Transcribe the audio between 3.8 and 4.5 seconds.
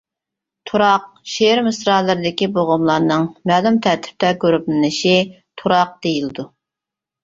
تەرتىپتە